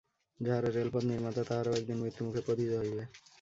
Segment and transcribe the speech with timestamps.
[0.39, 3.03] যাহারা রেলপথ-নির্মাতা, তাহারাও একদিন মৃত্যুমুখে পতিত হইবে।